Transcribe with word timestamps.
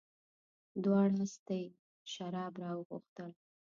دواړو 0.83 1.17
استي 1.25 1.63
شراب 2.11 2.53
راوغوښتل. 2.63 3.29